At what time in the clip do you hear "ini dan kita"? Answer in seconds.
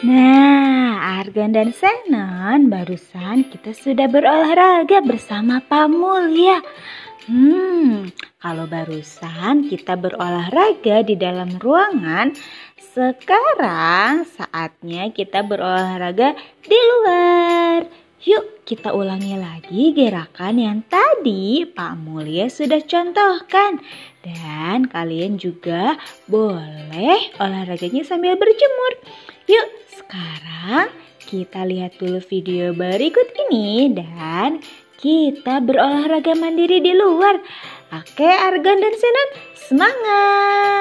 33.46-35.62